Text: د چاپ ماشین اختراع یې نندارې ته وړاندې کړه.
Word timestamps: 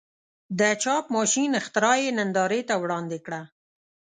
د 0.59 0.61
چاپ 0.83 1.05
ماشین 1.15 1.49
اختراع 1.61 1.97
یې 2.03 2.11
نندارې 2.19 2.61
ته 2.69 2.75
وړاندې 2.83 3.17
کړه. 3.25 3.41